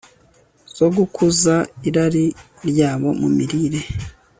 [0.77, 1.55] zo gukuza
[1.87, 2.25] irari
[2.69, 3.81] ryabo mu mirire